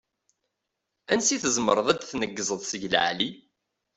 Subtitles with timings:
[1.13, 3.29] Ansi tzemreḍ ad d-tneggzeḍ seg leεli?